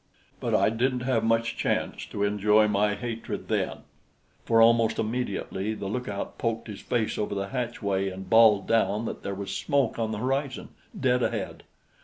But 0.39 0.55
I 0.55 0.71
didn't 0.71 1.01
have 1.01 1.23
much 1.23 1.55
chance 1.55 2.07
to 2.07 2.23
enjoy 2.23 2.67
my 2.67 2.95
hatred 2.95 3.49
then, 3.49 3.83
for 4.45 4.59
almost 4.59 4.97
immediately 4.97 5.75
the 5.75 5.85
lookout 5.85 6.39
poked 6.39 6.67
his 6.67 6.79
face 6.81 7.19
over 7.19 7.35
the 7.35 7.49
hatchway 7.49 8.09
and 8.09 8.27
bawled 8.27 8.65
down 8.67 9.05
that 9.05 9.21
there 9.21 9.35
was 9.35 9.55
smoke 9.55 9.99
on 9.99 10.11
the 10.11 10.17
horizon, 10.17 10.69
dead 10.99 11.21
ahead. 11.21 11.65